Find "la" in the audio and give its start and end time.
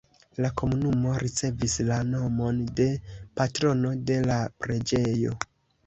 0.43-0.49, 1.91-1.99, 4.33-4.43